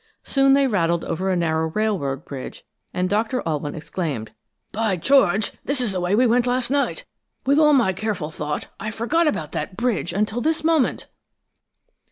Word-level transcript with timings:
Soon 0.23 0.53
they 0.53 0.65
rattled 0.65 1.05
over 1.05 1.29
a 1.29 1.35
narrow 1.35 1.69
railroad 1.69 2.25
bridge, 2.25 2.65
and 2.91 3.07
Doctor 3.07 3.43
Alwyn 3.45 3.75
exclaimed: 3.75 4.31
"By 4.71 4.95
George! 4.95 5.51
This 5.63 5.79
is 5.79 5.91
the 5.91 5.99
way 6.01 6.15
we 6.15 6.25
went 6.25 6.47
last 6.47 6.71
night! 6.71 7.05
With 7.45 7.59
all 7.59 7.73
my 7.73 7.93
careful 7.93 8.31
thought, 8.31 8.65
I 8.79 8.89
forgot 8.89 9.27
about 9.27 9.51
that 9.51 9.77
bridge 9.77 10.11
until 10.11 10.41
this 10.41 10.63
moment!" 10.63 11.05